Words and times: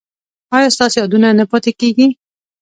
ایا 0.55 0.69
ستاسو 0.75 0.95
یادونه 1.01 1.27
نه 1.39 1.45
پاتې 1.51 1.71
کیږي؟ 1.79 2.07